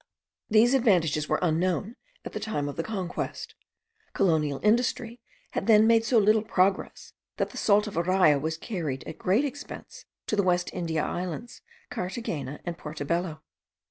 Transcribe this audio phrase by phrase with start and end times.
[0.49, 1.95] These advantages were unknown
[2.25, 3.53] at the time of the conquest;
[4.13, 5.19] colonial industry
[5.51, 9.45] had then made so little progress, that the salt of Araya was carried, at great
[9.45, 11.61] expense, to the West India Islands,
[11.91, 13.43] Carthagena, and Portobello.